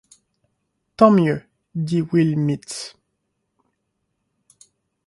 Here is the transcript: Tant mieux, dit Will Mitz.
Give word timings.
Tant 0.97 1.11
mieux, 1.11 1.43
dit 1.75 2.01
Will 2.01 2.35
Mitz. 2.35 2.95